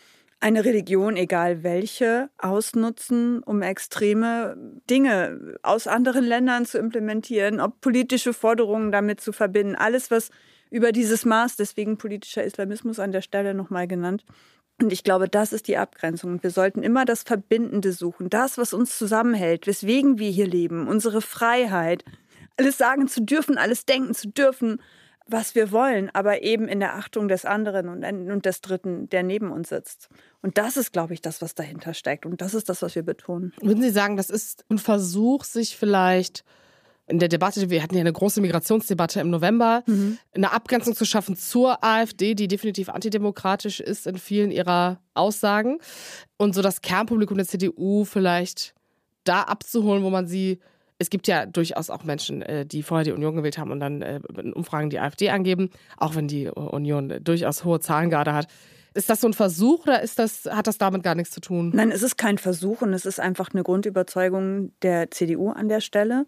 [0.44, 4.54] eine Religion, egal welche, ausnutzen, um extreme
[4.90, 9.74] Dinge aus anderen Ländern zu implementieren, ob politische Forderungen damit zu verbinden.
[9.74, 10.28] Alles, was
[10.70, 14.26] über dieses Maß, deswegen politischer Islamismus an der Stelle nochmal genannt,
[14.83, 16.33] und ich glaube, das ist die Abgrenzung.
[16.33, 20.88] Und wir sollten immer das Verbindende suchen, das, was uns zusammenhält, weswegen wir hier leben,
[20.88, 22.04] unsere Freiheit,
[22.59, 24.83] alles sagen zu dürfen, alles denken zu dürfen,
[25.27, 29.23] was wir wollen, aber eben in der Achtung des anderen und, und des Dritten, der
[29.23, 30.09] neben uns sitzt.
[30.43, 32.27] Und das ist, glaube ich, das, was dahinter steckt.
[32.27, 33.53] Und das ist das, was wir betonen.
[33.63, 36.45] Würden Sie sagen, das ist ein Versuch, sich vielleicht
[37.07, 40.19] in der Debatte, wir hatten ja eine große Migrationsdebatte im November, mhm.
[40.35, 45.79] eine Abgrenzung zu schaffen zur AfD, die definitiv antidemokratisch ist in vielen ihrer Aussagen.
[46.39, 48.75] Und so das Kernpublikum der CDU vielleicht
[49.25, 50.61] da abzuholen, wo man sie.
[50.98, 54.02] Es gibt ja durchaus auch Menschen, äh, die vorher die Union gewählt haben und dann
[54.02, 58.46] äh, in Umfragen die AfD angeben, auch wenn die Union durchaus hohe Zahlen gerade hat.
[58.94, 61.72] Ist das so ein Versuch oder ist das, hat das damit gar nichts zu tun?
[61.74, 65.80] Nein, es ist kein Versuch und es ist einfach eine Grundüberzeugung der CDU an der
[65.80, 66.26] Stelle.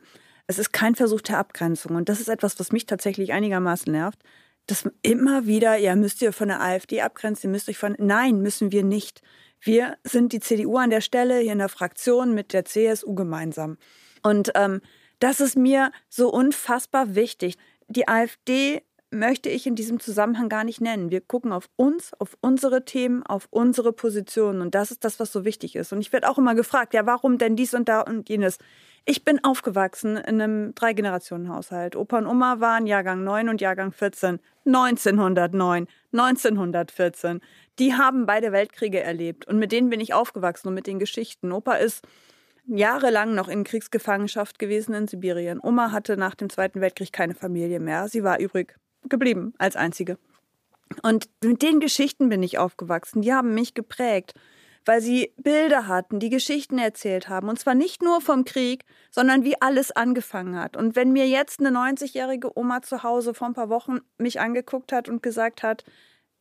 [0.48, 1.94] Es ist kein Versuch der Abgrenzung.
[1.94, 4.20] Und das ist etwas, was mich tatsächlich einigermaßen nervt.
[4.66, 7.94] Dass immer wieder, ja, müsst ihr von der AfD abgrenzen, müsst euch von.
[7.98, 9.22] Nein, müssen wir nicht.
[9.60, 13.78] Wir sind die CDU an der Stelle, hier in der Fraktion mit der CSU gemeinsam.
[14.26, 14.80] Und ähm,
[15.20, 17.56] das ist mir so unfassbar wichtig.
[17.86, 21.12] Die AfD möchte ich in diesem Zusammenhang gar nicht nennen.
[21.12, 24.62] Wir gucken auf uns, auf unsere Themen, auf unsere Positionen.
[24.62, 25.92] Und das ist das, was so wichtig ist.
[25.92, 28.58] Und ich werde auch immer gefragt, ja, warum denn dies und da und jenes?
[29.04, 31.94] Ich bin aufgewachsen in einem Drei-Generationen-Haushalt.
[31.94, 34.40] Opa und Oma waren Jahrgang 9 und Jahrgang 14.
[34.66, 37.40] 1909, 1914.
[37.78, 41.52] Die haben beide Weltkriege erlebt und mit denen bin ich aufgewachsen und mit den Geschichten.
[41.52, 42.02] Opa ist
[42.66, 45.60] jahrelang noch in Kriegsgefangenschaft gewesen in Sibirien.
[45.62, 48.08] Oma hatte nach dem Zweiten Weltkrieg keine Familie mehr.
[48.08, 48.76] Sie war übrig
[49.08, 50.18] geblieben als einzige.
[51.02, 53.22] Und mit den Geschichten bin ich aufgewachsen.
[53.22, 54.34] Die haben mich geprägt
[54.86, 57.48] weil sie Bilder hatten, die Geschichten erzählt haben.
[57.48, 60.76] Und zwar nicht nur vom Krieg, sondern wie alles angefangen hat.
[60.76, 64.92] Und wenn mir jetzt eine 90-jährige Oma zu Hause vor ein paar Wochen mich angeguckt
[64.92, 65.84] hat und gesagt hat,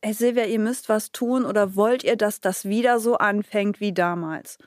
[0.02, 3.92] Hey Silvia, ihr müsst was tun oder wollt ihr, dass das wieder so anfängt wie
[3.92, 4.58] damals?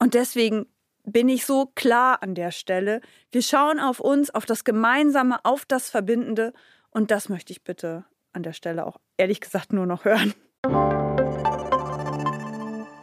[0.00, 0.66] Und deswegen
[1.04, 3.00] bin ich so klar an der Stelle.
[3.30, 6.52] Wir schauen auf uns, auf das Gemeinsame, auf das Verbindende.
[6.90, 10.34] Und das möchte ich bitte an der Stelle auch ehrlich gesagt nur noch hören.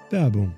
[0.10, 0.58] Werbung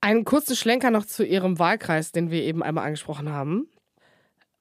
[0.00, 3.68] Einen kurzen Schlenker noch zu Ihrem Wahlkreis, den wir eben einmal angesprochen haben.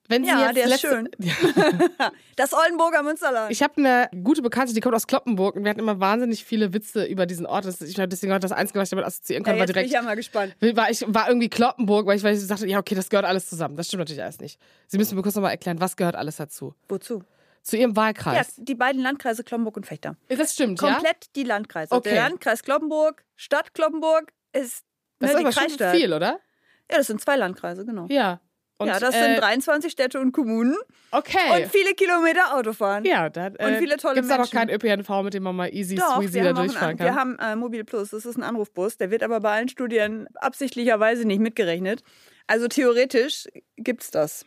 [0.08, 1.10] Wenn Sie ja, der ist schön.
[2.36, 3.52] das Oldenburger Münsterland.
[3.52, 6.74] Ich habe eine gute Bekannte, die kommt aus Kloppenburg und wir hatten immer wahnsinnig viele
[6.74, 7.66] Witze über diesen Ort.
[7.66, 9.86] Ich glaube, deswegen war das Einzige, was ich damit assoziieren konnte, ja, war direkt.
[9.86, 10.56] Bin ich ja mal gespannt.
[10.60, 13.50] War, ich, war irgendwie Kloppenburg, weil ich, weil ich dachte, ja, okay, das gehört alles
[13.50, 13.78] zusammen.
[13.78, 14.60] Das stimmt natürlich alles nicht.
[14.88, 16.74] Sie müssen mir kurz nochmal erklären, was gehört alles dazu?
[16.90, 17.24] Wozu?
[17.64, 18.58] Zu Ihrem Wahlkreis?
[18.58, 20.18] Ja, die beiden Landkreise Kloppenburg und Fechter.
[20.28, 21.30] Das stimmt, Komplett ja?
[21.36, 21.94] die Landkreise.
[21.94, 22.10] Okay.
[22.10, 24.84] Der Landkreis Kloppenburg, Stadt Kloppenburg ist
[25.20, 26.40] das ne, ist aber die schon viel, oder?
[26.92, 28.08] Ja, das sind zwei Landkreise, genau.
[28.10, 28.42] Ja.
[28.78, 30.76] Und, ja, das äh, sind 23 Städte und Kommunen.
[31.12, 31.38] Okay.
[31.54, 33.06] Und viele Kilometer Autofahren.
[33.06, 34.82] Ja, da, äh, und viele tolle Gibt es da noch Menschen.
[34.82, 37.06] keinen ÖPNV, mit dem man mal easy Doch, squeezy da durchfahren kann?
[37.06, 40.28] wir haben äh, Mobil Plus, das ist ein Anrufbus, der wird aber bei allen Studien
[40.36, 42.04] absichtlicherweise nicht mitgerechnet.
[42.48, 43.48] Also theoretisch
[43.78, 44.46] gibt es das.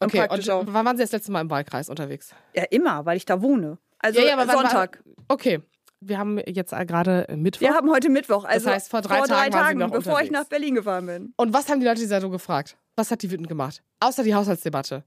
[0.00, 0.64] Und okay, und auch.
[0.66, 2.34] wann waren Sie das letzte Mal im Wahlkreis unterwegs?
[2.54, 3.78] Ja, immer, weil ich da wohne.
[3.98, 5.02] Also ja, ja, Sonntag.
[5.04, 5.60] War, okay.
[6.00, 7.60] Wir haben jetzt gerade Mittwoch.
[7.60, 10.22] Wir haben heute Mittwoch, also das heißt, vor drei vor Tagen, drei Tagen bevor unterwegs.
[10.22, 11.34] ich nach Berlin gefahren bin.
[11.36, 12.76] Und was haben die Leute dieser so gefragt?
[12.94, 13.82] Was hat die wütend gemacht?
[13.98, 15.02] Außer die Haushaltsdebatte.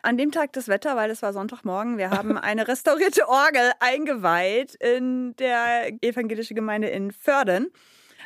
[0.00, 4.74] An dem Tag das Wetter, weil es war Sonntagmorgen, wir haben eine restaurierte Orgel eingeweiht
[4.74, 7.70] in der evangelischen Gemeinde in Förden.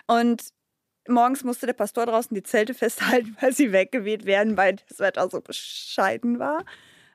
[0.06, 0.50] Und
[1.08, 5.28] morgens musste der Pastor draußen die Zelte festhalten, weil sie weggeweht werden, weil das Wetter
[5.28, 6.64] so bescheiden war.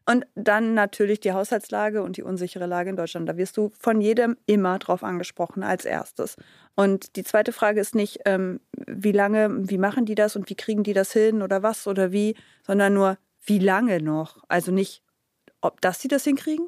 [0.06, 3.30] Und dann natürlich die Haushaltslage und die unsichere Lage in Deutschland.
[3.30, 6.38] Da wirst du von jedem immer drauf angesprochen als erstes.
[6.76, 10.56] Und die zweite Frage ist nicht, ähm, wie lange, wie machen die das und wie
[10.56, 14.44] kriegen die das hin oder was oder wie, sondern nur, wie lange noch?
[14.48, 15.04] Also nicht,
[15.62, 16.68] ob das sie das hinkriegen,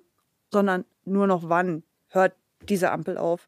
[0.51, 2.33] sondern nur noch wann hört
[2.69, 3.47] diese Ampel auf.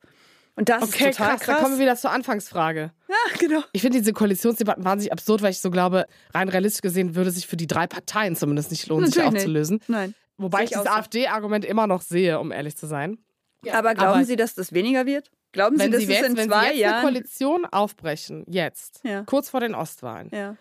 [0.58, 1.58] Und das Okay, ist total krass, krass.
[1.58, 2.92] Da kommen wir wieder zur Anfangsfrage.
[3.10, 3.62] ja, genau.
[3.74, 7.46] Ich finde diese Koalitionsdebatten wahnsinnig absurd, weil ich so glaube, rein realistisch gesehen würde sich
[7.48, 9.42] für die drei Parteien zumindest nicht lohnen, sich Natürlich nicht.
[9.42, 9.80] aufzulösen.
[9.88, 10.16] Nein.
[10.38, 10.88] Wobei ich ich das.
[10.88, 13.18] AfD-Argument immer noch sehe, um ehrlich zu sein.
[13.72, 15.32] Aber glauben aber- Sie, dass das weniger wird?
[15.52, 17.02] Glauben Sie, dass Sie es jetzt, in wenn Sie zwei jetzt eine Jahren...
[17.02, 19.24] Koalition aufbrechen, jetzt, Ja.
[19.24, 20.30] kurz vor den Ostwahlen.
[20.34, 20.56] Ja.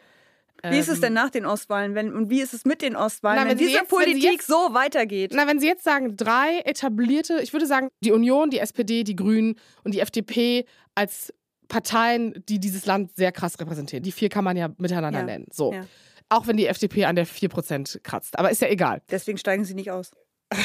[0.71, 1.95] Wie ist es ähm, denn nach den Ostwahlen?
[1.95, 4.23] Wenn, und wie ist es mit den Ostwahlen, Na, wenn, wenn diese jetzt- wenn Politik
[4.33, 5.33] jetzt- so weitergeht?
[5.35, 9.17] Na, wenn Sie jetzt sagen, drei etablierte, ich würde sagen, die Union, die SPD, die
[9.17, 11.33] Grünen und die FDP als
[11.69, 14.03] Parteien, die dieses Land sehr krass repräsentieren.
[14.03, 15.25] Die vier kann man ja miteinander Ja.
[15.27, 15.47] nennen.
[15.51, 15.73] So.
[15.73, 15.87] Ja.
[16.29, 18.39] Auch wenn die FDP an der 4% kratzt.
[18.39, 19.03] Aber ist ja egal.
[19.11, 20.11] Deswegen steigen Sie nicht aus.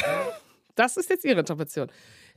[0.76, 1.88] Das ist jetzt Ihre Interpretation.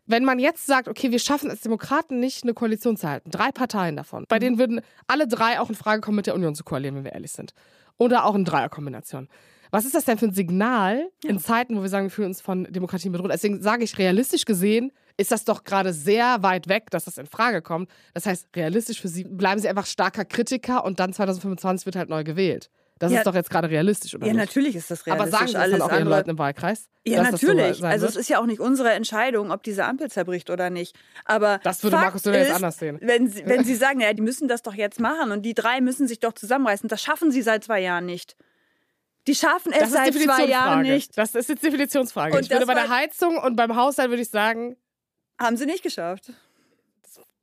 [0.05, 3.51] Wenn man jetzt sagt, okay, wir schaffen als Demokraten nicht eine Koalition zu halten, drei
[3.51, 6.63] Parteien davon, bei denen würden alle drei auch in Frage kommen, mit der Union zu
[6.63, 7.53] koalieren, wenn wir ehrlich sind.
[7.97, 9.29] Oder auch in Dreierkombination.
[9.71, 12.41] Was ist das denn für ein Signal in Zeiten, wo wir sagen, wir fühlen uns
[12.41, 13.31] von Demokratien bedroht?
[13.31, 17.25] Deswegen sage ich, realistisch gesehen ist das doch gerade sehr weit weg, dass das in
[17.25, 17.89] Frage kommt.
[18.13, 22.09] Das heißt, realistisch für Sie bleiben Sie einfach starker Kritiker und dann 2025 wird halt
[22.09, 22.69] neu gewählt.
[22.99, 23.17] Das Ja.
[23.19, 24.39] ist doch jetzt gerade realistisch, oder Ja, nicht?
[24.41, 25.31] natürlich ist das Aber realistisch.
[25.39, 26.89] sagen Sie das Alles dann auch andere- Leuten im Wahlkreis?
[27.05, 27.77] Ja, so natürlich.
[27.79, 30.95] sein also es ist ja auch nicht unsere Entscheidung, ob diese Ampel zerbricht oder nicht.
[31.25, 32.99] Aber Das würde Fakt Markus Söder jetzt anders sehen.
[33.01, 35.81] Wenn Sie, wenn Sie sagen, ja, die müssen das doch jetzt machen und die drei
[35.81, 38.35] müssen sich doch zusammenreißen, das schaffen Sie seit zwei Jahren nicht.
[39.27, 41.17] Die schaffen es seit zwei Jahren nicht.
[41.17, 42.35] Das ist jetzt Definitionsfrage.
[42.37, 44.75] Und ich würde bei der Heizung und beim Haushalt würde ich sagen,
[45.41, 46.31] Haben Sie nicht geschafft.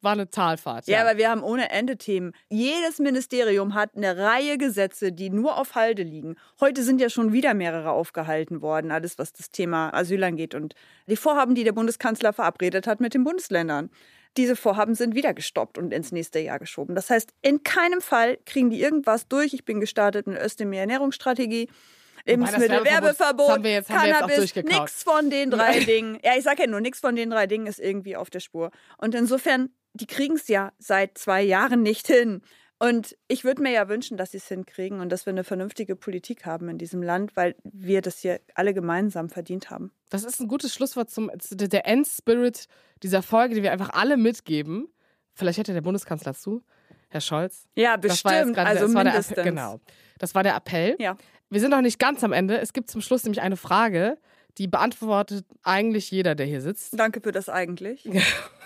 [0.03, 0.87] War eine Talfahrt.
[0.87, 2.33] Ja, aber wir haben ohne Ende Themen.
[2.49, 6.37] Jedes Ministerium hat eine Reihe Gesetze, die nur auf Halde liegen.
[6.61, 10.75] Heute sind ja schon wieder mehrere aufgehalten worden, alles was das Thema Asyl angeht und
[11.07, 13.91] die Vorhaben, die der Bundeskanzler verabredet hat mit den Bundesländern.
[14.37, 16.95] Diese Vorhaben sind wieder gestoppt und ins nächste Jahr geschoben.
[16.95, 19.53] Das heißt, in keinem Fall kriegen die irgendwas durch.
[19.55, 21.69] Ich bin gestartet mit Özdemir Ernährungsstrategie.
[22.27, 26.19] Lebensmittel, Werbeverbot, Werbeverbot, das haben wir jetzt- Cannabis, nix von den drei Dingen.
[26.23, 28.71] Ja, ich sage ja nur, nix von den drei Dingen ist irgendwie auf der Spur.
[28.99, 32.43] Und insofern, die kriegen es ja seit zwei Jahren nicht hin.
[32.83, 35.97] Und ich würde mir ja wünschen, dass sie es hinkriegen und dass wir eine vernünftige
[35.97, 39.93] Politik haben in diesem Land, weil wir das hier alle gemeinsam verdient haben.
[40.09, 42.67] Das ist ein gutes Schlusswort zum zu der- Endspirit
[43.03, 44.89] dieser Folge, die wir einfach alle mitgeben.
[45.35, 46.63] Vielleicht hätte der Bundeskanzler zu,
[47.11, 47.67] Herr Scholz.
[47.75, 48.55] Ja, bestimmt.
[48.55, 49.39] gerade- also das war der mindestens.
[49.39, 49.81] Appell, genau.
[50.19, 50.97] Das war der Appell.
[50.99, 51.17] Ja.
[51.51, 52.59] Wir sind noch nicht ganz am Ende.
[52.61, 54.17] Es gibt zum Schluss nämlich eine Frage,
[54.57, 56.99] die beantwortet eigentlich jeder, der hier sitzt.
[56.99, 58.09] Danke für das eigentlich.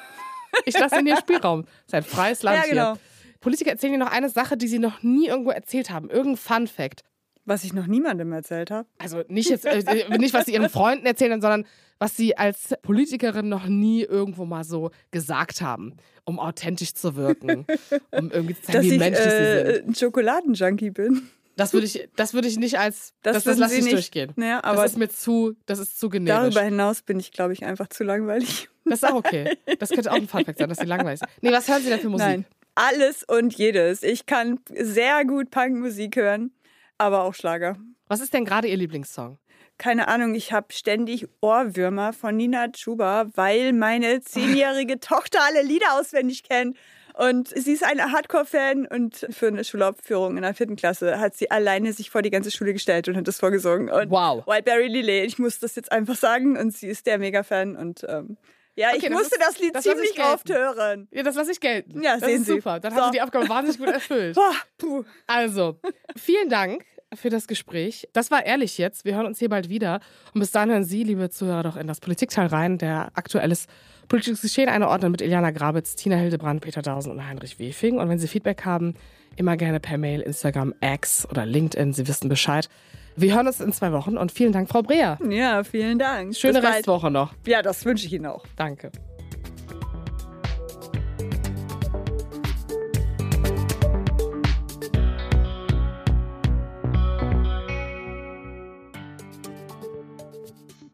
[0.64, 1.62] Ich lasse Ihnen hier Spielraum.
[1.64, 2.92] Das ist ein freies Land Ja, genau.
[2.94, 3.00] hier.
[3.40, 6.08] Politiker erzählen dir noch eine Sache, die sie noch nie irgendwo erzählt haben.
[6.10, 7.02] Irgendein Fun Fact.
[7.46, 8.88] Was ich noch niemandem erzählt habe.
[8.98, 11.66] Also nicht jetzt, äh, nicht was sie ihren Freunden erzählen, sondern
[11.98, 17.66] was sie als Politikerin noch nie irgendwo mal so gesagt haben, um authentisch zu wirken,
[18.12, 19.88] um irgendwie zu zeigen, Dass wie ich menschlich sie äh, sind.
[19.88, 21.28] ein Schokoladenjunkie bin.
[21.56, 23.94] Das würde ich, das würde ich nicht als, das, das, würden lasse ich nicht.
[23.94, 24.32] durchgehen.
[24.36, 26.54] Das aber ist mir zu, das ist zu generisch.
[26.54, 28.68] darüber hinaus bin ich, glaube ich, einfach zu langweilig.
[28.84, 29.56] Das ist auch okay.
[29.78, 31.30] Das könnte auch ein Funfact sein, dass sie langweilig sind.
[31.40, 32.26] Nee, was hören Sie denn für Musik?
[32.26, 34.02] Nein, alles und jedes.
[34.02, 36.50] Ich kann sehr gut Punkmusik hören,
[36.98, 37.78] aber auch Schlager.
[38.08, 39.38] Was ist denn gerade Ihr Lieblingssong?
[39.78, 45.98] Keine Ahnung, ich habe ständig Ohrwürmer von Nina Chuba, weil meine zehnjährige Tochter alle Lieder
[45.98, 46.76] auswendig kennt.
[47.16, 51.48] Und sie ist eine Hardcore-Fan und für eine Schulaufführung in der vierten Klasse hat sie
[51.50, 53.88] alleine sich vor die ganze Schule gestellt und hat das vorgesungen.
[53.88, 54.44] Und Wow.
[54.46, 58.36] Wildberry Lillet, ich muss das jetzt einfach sagen und sie ist der Mega-Fan und ähm,
[58.76, 61.06] ja, Okay, ich das musste ist- das Lied das ziemlich oft hören.
[61.12, 62.02] Ja, das lasse ich gelten.
[62.02, 62.52] Ja, das sehen ist Sie.
[62.54, 62.80] super.
[62.80, 63.00] Dann So.
[63.00, 64.34] haben Sie die Aufgabe wahnsinnig gut erfüllt.
[64.34, 65.04] Boah, puh.
[65.28, 65.78] Also,
[66.16, 68.08] vielen Dank für das Gespräch.
[68.12, 69.04] Das war ehrlich jetzt.
[69.04, 70.00] Wir hören uns hier bald wieder.
[70.34, 73.66] Und bis dahin hören Sie, liebe Zuhörer, doch in das Politikteil rein, der aktuelles
[74.08, 77.98] politisches Geschehen einordnet mit Iliana Grabitz, Tina Hildebrand, Peter Dausen und Heinrich Wefing.
[77.98, 78.94] Und wenn Sie Feedback haben,
[79.36, 81.92] immer gerne per Mail, Instagram, X oder LinkedIn.
[81.92, 82.68] Sie wissen Bescheid.
[83.16, 85.18] Wir hören uns in zwei Wochen und vielen Dank, Frau Breer.
[85.28, 86.34] Ja, vielen Dank.
[86.34, 86.76] Schöne Bis bald.
[86.76, 87.32] Restwoche noch.
[87.46, 88.44] Ja, das wünsche ich Ihnen auch.
[88.56, 88.90] Danke.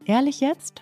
[0.05, 0.81] Ehrlich jetzt?